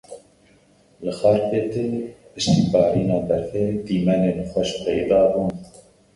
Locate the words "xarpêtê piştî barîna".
1.19-3.17